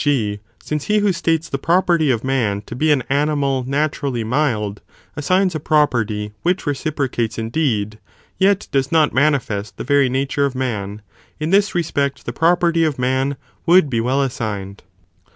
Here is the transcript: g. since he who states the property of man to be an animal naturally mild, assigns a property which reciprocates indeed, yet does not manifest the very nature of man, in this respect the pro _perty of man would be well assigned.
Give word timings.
g. 0.03 0.39
since 0.63 0.85
he 0.85 0.97
who 0.97 1.13
states 1.13 1.47
the 1.47 1.59
property 1.59 2.09
of 2.09 2.23
man 2.23 2.59
to 2.63 2.75
be 2.75 2.91
an 2.91 3.03
animal 3.07 3.63
naturally 3.67 4.23
mild, 4.23 4.81
assigns 5.15 5.53
a 5.53 5.59
property 5.59 6.33
which 6.41 6.65
reciprocates 6.65 7.37
indeed, 7.37 7.99
yet 8.39 8.67
does 8.71 8.91
not 8.91 9.13
manifest 9.13 9.77
the 9.77 9.83
very 9.83 10.09
nature 10.09 10.43
of 10.47 10.55
man, 10.55 11.03
in 11.39 11.51
this 11.51 11.75
respect 11.75 12.25
the 12.25 12.33
pro 12.33 12.55
_perty 12.55 12.83
of 12.87 12.97
man 12.97 13.37
would 13.67 13.91
be 13.91 14.01
well 14.01 14.23
assigned. 14.23 14.81